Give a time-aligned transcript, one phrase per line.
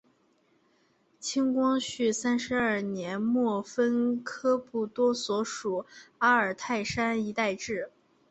[1.19, 5.85] 清光绪三十二年末分科布多所属
[6.17, 7.91] 阿尔泰山一带置。